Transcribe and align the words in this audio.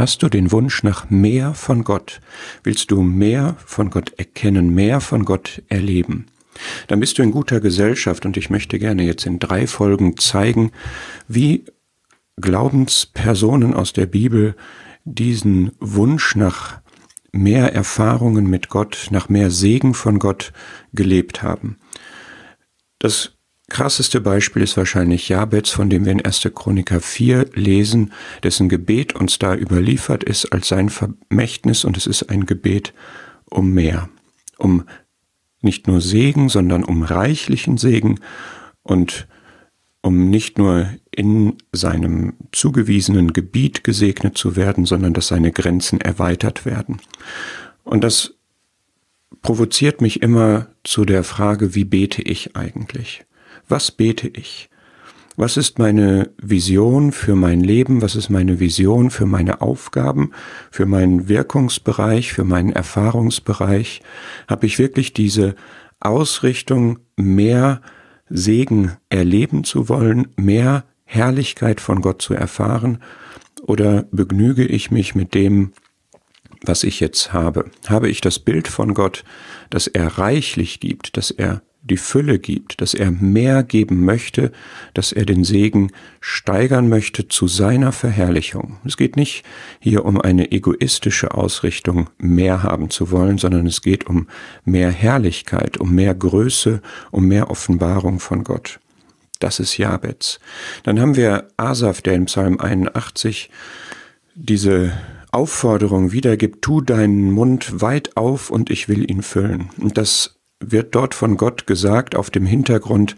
Hast 0.00 0.22
du 0.22 0.30
den 0.30 0.50
Wunsch 0.50 0.82
nach 0.82 1.10
mehr 1.10 1.52
von 1.52 1.84
Gott? 1.84 2.22
Willst 2.64 2.90
du 2.90 3.02
mehr 3.02 3.56
von 3.66 3.90
Gott 3.90 4.14
erkennen, 4.16 4.74
mehr 4.74 5.02
von 5.02 5.26
Gott 5.26 5.62
erleben? 5.68 6.24
Dann 6.88 7.00
bist 7.00 7.18
du 7.18 7.22
in 7.22 7.32
guter 7.32 7.60
Gesellschaft 7.60 8.24
und 8.24 8.38
ich 8.38 8.48
möchte 8.48 8.78
gerne 8.78 9.02
jetzt 9.02 9.26
in 9.26 9.38
drei 9.38 9.66
Folgen 9.66 10.16
zeigen, 10.16 10.72
wie 11.28 11.66
Glaubenspersonen 12.40 13.74
aus 13.74 13.92
der 13.92 14.06
Bibel 14.06 14.56
diesen 15.04 15.72
Wunsch 15.80 16.34
nach 16.34 16.80
mehr 17.30 17.74
Erfahrungen 17.74 18.46
mit 18.48 18.70
Gott, 18.70 19.08
nach 19.10 19.28
mehr 19.28 19.50
Segen 19.50 19.92
von 19.92 20.18
Gott 20.18 20.54
gelebt 20.94 21.42
haben. 21.42 21.76
Das 23.00 23.32
krasseste 23.70 24.20
Beispiel 24.20 24.62
ist 24.62 24.76
wahrscheinlich 24.76 25.28
Jabez, 25.28 25.70
von 25.70 25.88
dem 25.88 26.04
wir 26.04 26.12
in 26.12 26.24
1. 26.24 26.50
Chroniker 26.54 27.00
4 27.00 27.50
lesen, 27.54 28.12
dessen 28.42 28.68
Gebet 28.68 29.14
uns 29.14 29.38
da 29.38 29.54
überliefert 29.54 30.22
ist 30.22 30.52
als 30.52 30.68
sein 30.68 30.90
Vermächtnis 30.90 31.84
und 31.86 31.96
es 31.96 32.06
ist 32.06 32.24
ein 32.24 32.44
Gebet 32.44 32.92
um 33.48 33.72
mehr, 33.72 34.10
um 34.58 34.84
nicht 35.62 35.86
nur 35.86 36.00
Segen, 36.00 36.48
sondern 36.48 36.84
um 36.84 37.02
reichlichen 37.02 37.78
Segen 37.78 38.20
und 38.82 39.26
um 40.02 40.30
nicht 40.30 40.58
nur 40.58 40.88
in 41.10 41.56
seinem 41.72 42.34
zugewiesenen 42.52 43.32
Gebiet 43.32 43.84
gesegnet 43.84 44.36
zu 44.36 44.56
werden, 44.56 44.86
sondern 44.86 45.12
dass 45.12 45.28
seine 45.28 45.52
Grenzen 45.52 46.00
erweitert 46.00 46.64
werden. 46.64 47.00
Und 47.84 48.02
das 48.02 48.34
provoziert 49.42 50.00
mich 50.00 50.22
immer 50.22 50.68
zu 50.84 51.04
der 51.04 51.24
Frage, 51.24 51.74
wie 51.74 51.84
bete 51.84 52.22
ich 52.22 52.56
eigentlich? 52.56 53.24
Was 53.70 53.92
bete 53.92 54.26
ich? 54.26 54.68
Was 55.36 55.56
ist 55.56 55.78
meine 55.78 56.30
Vision 56.42 57.12
für 57.12 57.36
mein 57.36 57.60
Leben? 57.60 58.02
Was 58.02 58.16
ist 58.16 58.28
meine 58.28 58.58
Vision 58.58 59.10
für 59.10 59.26
meine 59.26 59.60
Aufgaben, 59.60 60.32
für 60.72 60.86
meinen 60.86 61.28
Wirkungsbereich, 61.28 62.32
für 62.32 62.42
meinen 62.42 62.72
Erfahrungsbereich? 62.72 64.02
Habe 64.48 64.66
ich 64.66 64.80
wirklich 64.80 65.12
diese 65.12 65.54
Ausrichtung, 66.00 66.98
mehr 67.16 67.80
Segen 68.28 68.96
erleben 69.08 69.62
zu 69.62 69.88
wollen, 69.88 70.28
mehr 70.36 70.84
Herrlichkeit 71.04 71.80
von 71.80 72.00
Gott 72.00 72.20
zu 72.22 72.34
erfahren? 72.34 72.98
Oder 73.62 74.08
begnüge 74.10 74.66
ich 74.66 74.90
mich 74.90 75.14
mit 75.14 75.32
dem, 75.34 75.72
was 76.64 76.82
ich 76.82 76.98
jetzt 76.98 77.32
habe? 77.32 77.70
Habe 77.88 78.10
ich 78.10 78.20
das 78.20 78.40
Bild 78.40 78.66
von 78.66 78.94
Gott, 78.94 79.22
dass 79.70 79.86
er 79.86 80.18
reichlich 80.18 80.80
gibt, 80.80 81.16
dass 81.16 81.30
er 81.30 81.62
die 81.82 81.96
Fülle 81.96 82.38
gibt, 82.38 82.80
dass 82.80 82.92
er 82.92 83.10
mehr 83.10 83.62
geben 83.62 84.04
möchte, 84.04 84.52
dass 84.92 85.12
er 85.12 85.24
den 85.24 85.44
Segen 85.44 85.92
steigern 86.20 86.88
möchte 86.88 87.28
zu 87.28 87.48
seiner 87.48 87.92
Verherrlichung. 87.92 88.78
Es 88.84 88.96
geht 88.96 89.16
nicht 89.16 89.44
hier 89.78 90.04
um 90.04 90.20
eine 90.20 90.52
egoistische 90.52 91.34
Ausrichtung, 91.34 92.10
mehr 92.18 92.62
haben 92.62 92.90
zu 92.90 93.10
wollen, 93.10 93.38
sondern 93.38 93.66
es 93.66 93.80
geht 93.80 94.06
um 94.06 94.28
mehr 94.64 94.90
Herrlichkeit, 94.90 95.78
um 95.78 95.94
mehr 95.94 96.14
Größe, 96.14 96.82
um 97.10 97.26
mehr 97.26 97.50
Offenbarung 97.50 98.20
von 98.20 98.44
Gott. 98.44 98.78
Das 99.38 99.58
ist 99.58 99.78
Jabez. 99.78 100.38
Dann 100.82 101.00
haben 101.00 101.16
wir 101.16 101.48
Asaf, 101.56 102.02
der 102.02 102.14
in 102.14 102.26
Psalm 102.26 102.60
81 102.60 103.48
diese 104.34 104.92
Aufforderung 105.32 106.12
wiedergibt, 106.12 106.62
tu 106.62 106.82
deinen 106.82 107.30
Mund 107.30 107.80
weit 107.80 108.16
auf 108.16 108.50
und 108.50 108.68
ich 108.68 108.88
will 108.88 109.10
ihn 109.10 109.22
füllen. 109.22 109.70
Und 109.78 109.96
das 109.96 110.39
wird 110.60 110.94
dort 110.94 111.14
von 111.14 111.38
Gott 111.38 111.66
gesagt 111.66 112.14
auf 112.14 112.28
dem 112.28 112.44
Hintergrund 112.44 113.16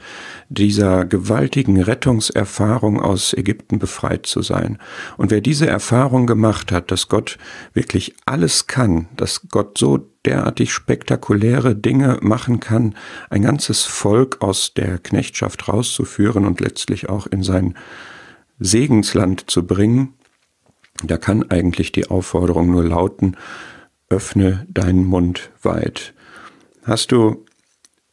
dieser 0.48 1.04
gewaltigen 1.04 1.82
Rettungserfahrung 1.82 3.00
aus 3.00 3.34
Ägypten 3.34 3.80
befreit 3.80 4.26
zu 4.26 4.42
sein. 4.42 4.78
Und 5.16 5.32
wer 5.32 5.40
diese 5.40 5.66
Erfahrung 5.66 6.26
gemacht 6.26 6.70
hat, 6.70 6.92
dass 6.92 7.08
Gott 7.08 7.38
wirklich 7.74 8.14
alles 8.26 8.68
kann, 8.68 9.08
dass 9.16 9.48
Gott 9.50 9.76
so 9.76 10.08
derartig 10.24 10.72
spektakuläre 10.72 11.74
Dinge 11.74 12.18
machen 12.22 12.60
kann, 12.60 12.94
ein 13.28 13.42
ganzes 13.42 13.82
Volk 13.82 14.41
aus 14.41 14.72
der 14.75 14.98
Knechtschaft 14.98 15.66
rauszuführen 15.69 16.47
und 16.47 16.60
letztlich 16.60 17.08
auch 17.08 17.26
in 17.26 17.42
sein 17.42 17.75
Segensland 18.60 19.50
zu 19.50 19.66
bringen, 19.66 20.14
da 21.02 21.16
kann 21.16 21.50
eigentlich 21.50 21.91
die 21.91 22.08
Aufforderung 22.08 22.70
nur 22.70 22.84
lauten, 22.84 23.36
öffne 24.08 24.66
deinen 24.69 25.04
Mund 25.04 25.50
weit. 25.62 26.14
Hast 26.84 27.12
du 27.12 27.44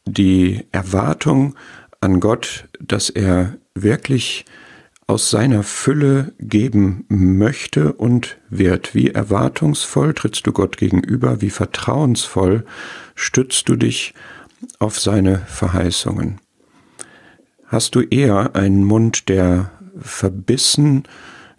die 0.04 0.64
Erwartung 0.70 1.56
an 2.00 2.20
Gott, 2.20 2.68
dass 2.80 3.10
er 3.10 3.56
wirklich 3.74 4.44
aus 5.08 5.28
seiner 5.28 5.64
Fülle 5.64 6.32
geben 6.38 7.04
möchte 7.08 7.92
und 7.92 8.38
wird? 8.48 8.94
Wie 8.94 9.10
erwartungsvoll 9.10 10.14
trittst 10.14 10.46
du 10.46 10.52
Gott 10.52 10.76
gegenüber? 10.76 11.40
Wie 11.40 11.50
vertrauensvoll 11.50 12.64
stützt 13.16 13.68
du 13.68 13.74
dich 13.74 14.14
auf 14.78 15.00
seine 15.00 15.38
Verheißungen? 15.46 16.38
Hast 17.66 17.96
du 17.96 18.02
eher 18.02 18.54
einen 18.54 18.84
Mund, 18.84 19.28
der 19.28 19.72
verbissen 19.98 21.04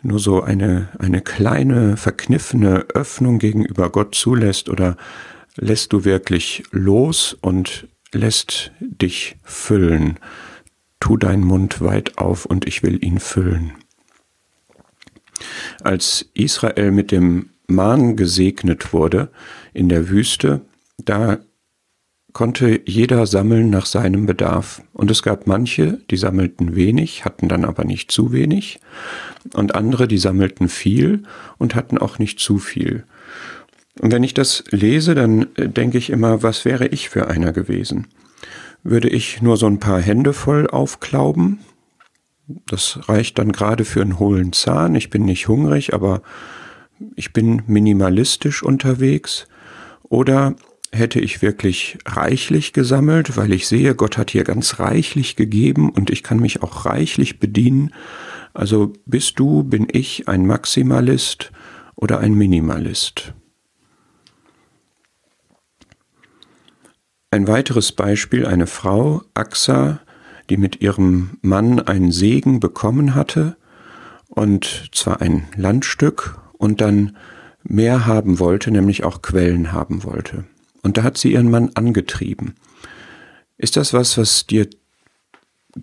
nur 0.02 0.20
so 0.20 0.42
eine, 0.42 0.88
eine 0.98 1.22
kleine, 1.22 1.98
verkniffene 1.98 2.86
Öffnung 2.94 3.38
gegenüber 3.38 3.90
Gott 3.90 4.16
zulässt 4.16 4.70
oder 4.70 4.96
lässt 5.58 5.94
du 5.94 6.06
wirklich 6.06 6.64
los 6.72 7.38
und 7.42 7.88
lässt 8.14 8.72
dich 8.80 9.38
füllen. 9.44 10.18
Tu 11.00 11.18
deinen 11.18 11.44
Mund 11.44 11.82
weit 11.82 12.18
auf 12.18 12.46
und 12.46 12.68
ich 12.68 12.84
will 12.84 13.04
ihn 13.04 13.20
füllen. 13.20 13.72
Als 15.84 16.30
Israel 16.34 16.92
mit 16.92 17.12
dem 17.12 17.50
Mahn 17.68 18.16
gesegnet 18.16 18.94
wurde 18.94 19.30
in 19.74 19.90
der 19.90 20.10
Wüste, 20.10 20.62
da 20.98 21.40
konnte 22.34 22.82
jeder 22.86 23.26
sammeln 23.26 23.70
nach 23.70 23.86
seinem 23.86 24.26
Bedarf. 24.26 24.82
Und 24.94 25.12
es 25.12 25.24
gab 25.24 25.48
manche, 25.48 26.00
die 26.10 26.18
sammelten 26.18 26.76
wenig, 26.76 27.26
hatten 27.26 27.50
dann 27.50 27.66
aber 27.66 27.84
nicht 27.84 28.12
zu 28.12 28.32
wenig, 28.32 28.80
und 29.54 29.76
andere, 29.76 30.08
die 30.08 30.18
sammelten 30.18 30.70
viel 30.70 31.24
und 31.58 31.76
hatten 31.76 31.98
auch 31.98 32.20
nicht 32.20 32.40
zu 32.40 32.58
viel. 32.58 33.06
Und 34.00 34.12
wenn 34.12 34.24
ich 34.24 34.34
das 34.34 34.64
lese, 34.70 35.16
dann 35.16 35.48
äh, 35.56 35.68
denke 35.68 35.98
ich 35.98 36.10
immer, 36.10 36.44
was 36.44 36.66
wäre 36.66 36.88
ich 36.88 37.10
für 37.10 37.28
einer 37.28 37.52
gewesen? 37.52 38.08
Würde 38.84 39.10
ich 39.10 39.42
nur 39.42 39.58
so 39.58 39.68
ein 39.68 39.80
paar 39.80 40.02
Hände 40.02 40.34
voll 40.34 40.68
aufklauben? 40.68 41.60
Das 42.68 43.00
reicht 43.08 43.38
dann 43.38 43.52
gerade 43.52 43.86
für 43.86 44.02
einen 44.02 44.20
hohlen 44.20 44.54
Zahn. 44.54 44.96
Ich 44.96 45.10
bin 45.10 45.26
nicht 45.26 45.48
hungrig, 45.48 45.94
aber 45.94 46.22
ich 47.16 47.34
bin 47.34 47.64
minimalistisch 47.68 48.64
unterwegs. 48.64 49.48
Oder 50.04 50.56
hätte 50.92 51.20
ich 51.20 51.42
wirklich 51.42 51.98
reichlich 52.06 52.74
gesammelt, 52.74 53.38
weil 53.38 53.54
ich 53.54 53.68
sehe, 53.68 53.96
Gott 53.96 54.18
hat 54.18 54.32
hier 54.32 54.44
ganz 54.44 54.80
reichlich 54.80 55.36
gegeben 55.36 55.90
und 55.90 56.10
ich 56.10 56.24
kann 56.24 56.40
mich 56.40 56.64
auch 56.64 56.86
reichlich 56.86 57.40
bedienen. 57.40 57.94
Also 58.54 58.94
bist 59.06 59.40
du, 59.40 59.64
bin 59.64 59.88
ich 59.90 60.28
ein 60.28 60.46
Maximalist 60.46 61.52
oder 61.96 62.20
ein 62.20 62.34
Minimalist? 62.34 63.34
Ein 67.34 67.48
weiteres 67.48 67.94
Beispiel, 67.94 68.46
eine 68.46 68.68
Frau, 68.68 69.24
Axa, 69.36 70.02
die 70.50 70.58
mit 70.58 70.82
ihrem 70.82 71.38
Mann 71.42 71.80
einen 71.80 72.12
Segen 72.12 72.60
bekommen 72.60 73.16
hatte, 73.16 73.56
und 74.28 74.90
zwar 74.92 75.22
ein 75.22 75.48
Landstück, 75.56 76.38
und 76.58 76.82
dann 76.82 77.16
mehr 77.64 78.06
haben 78.06 78.40
wollte, 78.40 78.70
nämlich 78.70 79.06
auch 79.06 79.22
Quellen 79.22 79.72
haben 79.72 80.04
wollte. 80.04 80.44
Und 80.84 80.98
da 80.98 81.04
hat 81.04 81.18
sie 81.18 81.32
ihren 81.32 81.50
Mann 81.50 81.72
angetrieben. 81.74 82.56
Ist 83.58 83.78
das 83.78 83.94
was, 83.94 84.18
was 84.18 84.46
dir 84.46 84.68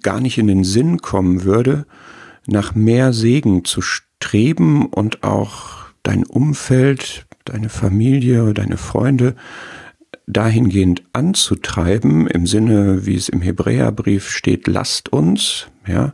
gar 0.03 0.21
nicht 0.21 0.37
in 0.37 0.49
den 0.49 0.65
Sinn 0.65 0.99
kommen 0.99 1.45
würde, 1.45 1.87
nach 2.47 2.75
mehr 2.75 3.15
Segen 3.15 3.65
zu 3.65 3.81
streben 3.81 4.85
und 4.85 5.23
auch 5.23 5.87
dein 6.03 6.25
Umfeld, 6.25 7.27
deine 7.47 7.71
Familie, 7.71 8.53
deine 8.53 8.77
Freunde 8.77 9.35
dahingehend 10.29 11.03
anzutreiben, 11.13 12.27
im 12.27 12.47
Sinne, 12.47 13.07
wie 13.07 13.17
es 13.17 13.29
im 13.29 13.41
Hebräerbrief 13.41 14.29
steht, 14.31 14.67
lasst 14.67 15.09
uns, 15.09 15.67
ja, 15.87 16.13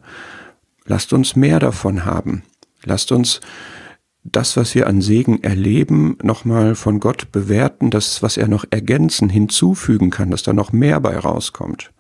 lasst 0.87 1.12
uns 1.12 1.37
mehr 1.37 1.58
davon 1.58 2.05
haben. 2.05 2.44
Lasst 2.84 3.12
uns 3.12 3.40
das, 4.22 4.56
was 4.56 4.75
wir 4.75 4.87
an 4.87 5.02
Segen 5.02 5.43
erleben, 5.43 6.16
nochmal 6.22 6.75
von 6.76 7.00
Gott 7.00 7.32
bewerten, 7.32 7.90
das, 7.90 8.22
was 8.22 8.37
er 8.37 8.49
noch 8.49 8.64
ergänzen, 8.70 9.28
hinzufügen 9.28 10.11
kann, 10.11 10.31
dass 10.31 10.43
da 10.43 10.52
noch 10.52 10.72
mehr 10.72 11.00
bei 11.00 11.19
rauskommt. 11.19 11.90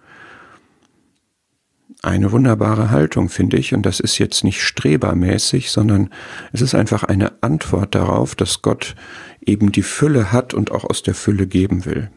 Eine 2.02 2.32
wunderbare 2.32 2.90
Haltung, 2.90 3.28
finde 3.28 3.56
ich, 3.56 3.74
und 3.74 3.84
das 3.86 3.98
ist 3.98 4.18
jetzt 4.18 4.44
nicht 4.44 4.62
strebermäßig, 4.62 5.70
sondern 5.70 6.10
es 6.52 6.60
ist 6.60 6.74
einfach 6.74 7.02
eine 7.02 7.42
Antwort 7.42 7.94
darauf, 7.94 8.34
dass 8.34 8.62
Gott 8.62 8.94
eben 9.46 9.72
die 9.72 9.82
Fülle 9.82 10.32
hat 10.32 10.54
und 10.54 10.70
auch 10.70 10.84
aus 10.84 11.02
der 11.02 11.14
Fülle 11.14 11.46
geben 11.46 11.84
will. 11.84 12.10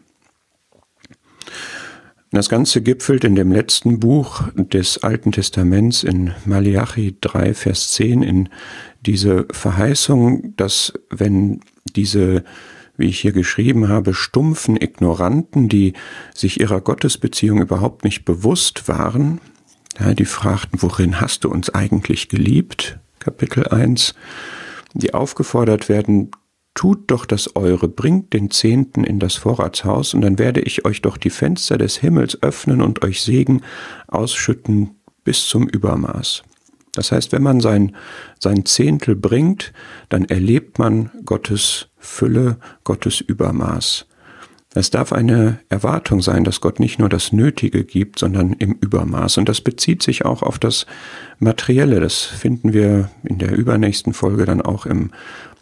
Das 2.32 2.50
Ganze 2.50 2.82
gipfelt 2.82 3.24
in 3.24 3.36
dem 3.36 3.52
letzten 3.54 4.00
Buch 4.00 4.44
des 4.54 5.02
Alten 5.02 5.32
Testaments 5.32 6.04
in 6.04 6.34
Malachi 6.46 7.16
3, 7.22 7.54
Vers 7.54 7.94
10 7.94 8.22
in 8.22 8.50
diese 9.06 9.46
Verheißung, 9.52 10.54
dass 10.58 10.92
wenn 11.10 11.62
diese, 11.96 12.44
wie 12.98 13.08
ich 13.08 13.22
hier 13.22 13.32
geschrieben 13.32 13.88
habe, 13.88 14.14
stumpfen 14.14 14.76
Ignoranten, 14.76 15.70
die 15.70 15.94
sich 16.36 16.60
ihrer 16.60 16.82
Gottesbeziehung 16.82 17.62
überhaupt 17.62 18.04
nicht 18.04 18.26
bewusst 18.26 18.90
waren, 18.90 19.40
ja, 19.98 20.14
die 20.14 20.26
fragten, 20.26 20.82
worin 20.82 21.22
hast 21.22 21.46
du 21.46 21.50
uns 21.50 21.70
eigentlich 21.70 22.28
geliebt? 22.28 23.00
Kapitel 23.20 23.68
1, 23.68 24.16
die 24.94 25.14
aufgefordert 25.14 25.88
werden, 25.88 26.32
tut 26.78 27.10
doch 27.10 27.26
das 27.26 27.56
Eure, 27.56 27.88
bringt 27.88 28.34
den 28.34 28.52
Zehnten 28.52 29.04
in 29.04 29.20
das 29.20 29.36
Vorratshaus, 29.36 30.14
und 30.14 30.22
dann 30.22 30.38
werde 30.38 30.62
ich 30.62 30.86
euch 30.86 31.02
doch 31.02 31.18
die 31.18 31.32
Fenster 31.32 31.80
des 31.80 31.98
Himmels 31.98 32.42
öffnen 32.44 32.84
und 32.84 33.04
euch 33.04 33.24
Segen 33.24 33.64
ausschütten 34.08 34.92
bis 35.24 35.48
zum 35.48 35.68
Übermaß. 35.68 36.44
Das 36.94 37.12
heißt, 37.12 37.32
wenn 37.32 37.42
man 37.42 37.62
sein, 37.62 37.96
sein 38.40 38.64
Zehntel 38.66 39.16
bringt, 39.16 39.74
dann 40.10 40.26
erlebt 40.26 40.78
man 40.78 41.10
Gottes 41.26 41.88
Fülle, 41.98 42.58
Gottes 42.84 43.22
Übermaß. 43.22 44.06
Es 44.76 44.92
darf 44.92 45.12
eine 45.12 45.60
Erwartung 45.70 46.22
sein, 46.22 46.44
dass 46.44 46.62
Gott 46.62 46.80
nicht 46.80 47.00
nur 47.00 47.10
das 47.10 47.32
Nötige 47.32 47.86
gibt, 47.86 48.20
sondern 48.20 48.54
im 48.54 48.74
Übermaß. 48.74 49.40
Und 49.40 49.50
das 49.50 49.62
bezieht 49.62 50.04
sich 50.04 50.26
auch 50.26 50.44
auf 50.44 50.60
das 50.60 50.86
Materielle. 51.40 52.00
Das 52.00 52.22
finden 52.22 52.74
wir 52.74 53.10
in 53.24 53.40
der 53.40 53.58
übernächsten 53.58 54.14
Folge 54.14 54.46
dann 54.46 54.62
auch 54.62 54.86
im 54.86 55.10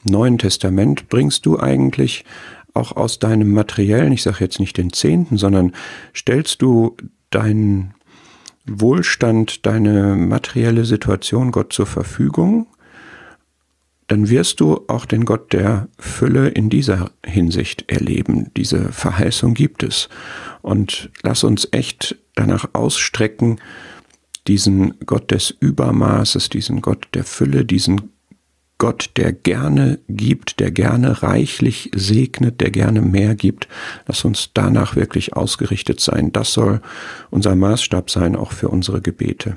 Neuen 0.05 0.37
Testament. 0.37 1.09
Bringst 1.09 1.45
du 1.45 1.59
eigentlich 1.59 2.25
auch 2.73 2.95
aus 2.95 3.19
deinem 3.19 3.51
materiellen, 3.51 4.11
ich 4.11 4.23
sage 4.23 4.37
jetzt 4.41 4.59
nicht 4.59 4.77
den 4.77 4.91
Zehnten, 4.91 5.37
sondern 5.37 5.73
stellst 6.15 6.61
du 6.61 6.97
deinen 7.29 7.93
Wohlstand, 8.65 9.65
deine 9.65 10.15
materielle 10.15 10.85
Situation 10.85 11.51
Gott 11.51 11.71
zur 11.71 11.85
Verfügung? 11.85 12.67
dann 14.07 14.29
wirst 14.29 14.59
du 14.59 14.81
auch 14.87 15.05
den 15.05 15.25
Gott 15.25 15.51
der 15.53 15.87
Fülle 15.97 16.49
in 16.49 16.69
dieser 16.69 17.11
Hinsicht 17.25 17.85
erleben. 17.87 18.51
Diese 18.55 18.91
Verheißung 18.91 19.53
gibt 19.53 19.83
es. 19.83 20.09
Und 20.61 21.09
lass 21.23 21.43
uns 21.43 21.67
echt 21.71 22.15
danach 22.35 22.69
ausstrecken, 22.73 23.59
diesen 24.47 24.99
Gott 25.07 25.31
des 25.31 25.49
Übermaßes, 25.49 26.49
diesen 26.49 26.81
Gott 26.81 27.07
der 27.15 27.23
Fülle, 27.23 27.65
diesen 27.65 28.11
Gott, 28.77 29.11
der 29.15 29.31
gerne 29.31 29.99
gibt, 30.09 30.59
der 30.59 30.69
gerne 30.69 31.23
reichlich 31.23 31.91
segnet, 31.95 32.59
der 32.59 32.71
gerne 32.71 33.01
mehr 33.01 33.35
gibt. 33.35 33.69
Lass 34.05 34.25
uns 34.25 34.51
danach 34.53 34.95
wirklich 34.97 35.33
ausgerichtet 35.33 36.01
sein. 36.01 36.33
Das 36.33 36.51
soll 36.51 36.81
unser 37.29 37.55
Maßstab 37.55 38.09
sein, 38.09 38.35
auch 38.35 38.51
für 38.51 38.67
unsere 38.67 39.01
Gebete. 39.01 39.55